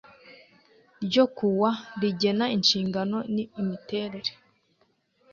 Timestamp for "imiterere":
3.61-4.31